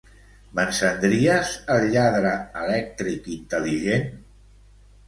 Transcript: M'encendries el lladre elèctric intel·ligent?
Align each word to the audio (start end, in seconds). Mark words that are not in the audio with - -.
M'encendries 0.59 1.51
el 1.75 1.85
lladre 1.97 2.33
elèctric 2.65 3.31
intel·ligent? 3.39 4.15